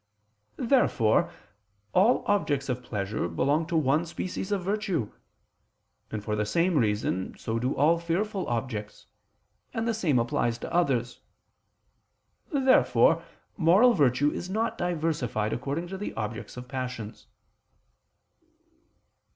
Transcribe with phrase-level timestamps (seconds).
[0.57, 1.31] Therefore
[1.93, 5.11] all objects of pleasure belong to one species of virtue:
[6.09, 9.05] and for the same reason so do all fearful objects,
[9.75, 11.19] and the same applies to others.
[12.51, 13.23] Therefore
[13.57, 17.27] moral virtue is not diversified according to the objects of the passions.